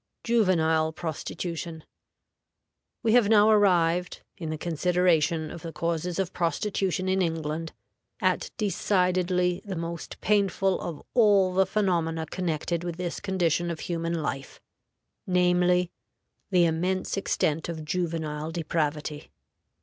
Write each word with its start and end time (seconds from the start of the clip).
JUVENILE 0.23 0.93
PROSTITUTION. 0.93 1.83
We 3.03 3.13
have 3.13 3.29
now 3.29 3.51
arrived, 3.51 4.23
in 4.35 4.49
the 4.49 4.57
consideration 4.57 5.51
of 5.51 5.61
the 5.61 5.71
causes 5.71 6.17
of 6.17 6.33
prostitution 6.33 7.07
in 7.07 7.21
England, 7.21 7.71
at 8.19 8.49
decidedly 8.57 9.61
the 9.63 9.75
most 9.75 10.19
painful 10.19 10.79
of 10.81 11.03
all 11.13 11.53
the 11.53 11.67
phenomena 11.67 12.25
connected 12.25 12.83
with 12.83 12.97
this 12.97 13.19
condition 13.19 13.69
of 13.69 13.81
human 13.81 14.23
life, 14.23 14.59
namely, 15.27 15.91
the 16.49 16.65
immense 16.65 17.15
extent 17.15 17.69
of 17.69 17.85
juvenile 17.85 18.49
depravity. 18.49 19.29